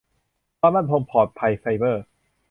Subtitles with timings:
[0.59, 2.03] ความมั่นคงปลอดภัยไซเบอร์